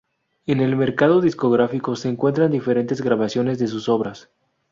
[0.47, 4.31] En el mercado discográfico se encuentran diferentes grabaciones de sus obras.